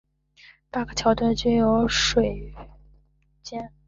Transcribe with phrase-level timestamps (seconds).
[0.71, 2.53] 八个桥墩均有分水
[3.43, 3.71] 尖。